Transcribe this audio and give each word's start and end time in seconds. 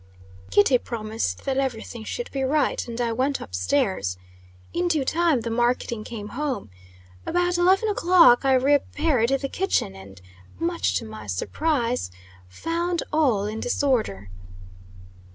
Kitty 0.49 0.79
promised 0.79 1.45
that 1.45 1.59
every 1.59 1.83
thing 1.83 2.03
should 2.05 2.31
be 2.31 2.41
right, 2.41 2.87
and 2.87 2.99
I 2.99 3.11
went 3.13 3.39
up 3.39 3.53
stairs. 3.53 4.17
In 4.73 4.87
due 4.87 5.05
time 5.05 5.41
the 5.41 5.51
marketing 5.51 6.03
came 6.03 6.29
home. 6.29 6.71
About 7.23 7.59
eleven 7.59 7.87
o'clock 7.87 8.43
I 8.43 8.53
repaired 8.55 9.27
to 9.29 9.37
the 9.37 9.47
kitchen, 9.47 9.95
and, 9.95 10.19
much 10.57 10.95
to 10.97 11.05
my 11.05 11.27
surprise, 11.27 12.09
found 12.47 13.03
all 13.13 13.45
in 13.45 13.59
disorder. 13.59 14.31